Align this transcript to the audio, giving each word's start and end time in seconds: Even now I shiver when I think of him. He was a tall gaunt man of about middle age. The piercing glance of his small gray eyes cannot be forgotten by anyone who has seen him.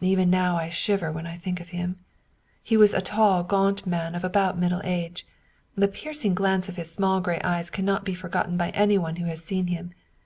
Even 0.00 0.30
now 0.30 0.56
I 0.56 0.70
shiver 0.70 1.12
when 1.12 1.26
I 1.26 1.36
think 1.36 1.60
of 1.60 1.68
him. 1.68 1.96
He 2.62 2.78
was 2.78 2.94
a 2.94 3.02
tall 3.02 3.44
gaunt 3.44 3.86
man 3.86 4.14
of 4.14 4.24
about 4.24 4.56
middle 4.58 4.80
age. 4.84 5.26
The 5.74 5.86
piercing 5.86 6.34
glance 6.34 6.70
of 6.70 6.76
his 6.76 6.90
small 6.90 7.20
gray 7.20 7.40
eyes 7.44 7.68
cannot 7.68 8.02
be 8.06 8.14
forgotten 8.14 8.56
by 8.56 8.70
anyone 8.70 9.16
who 9.16 9.26
has 9.26 9.44
seen 9.44 9.66
him. 9.66 9.92